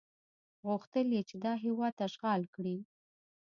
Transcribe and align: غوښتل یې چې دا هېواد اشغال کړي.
غوښتل 0.67 1.07
یې 1.15 1.21
چې 1.29 1.35
دا 1.43 1.53
هېواد 1.65 1.95
اشغال 2.07 2.41
کړي. 2.55 2.77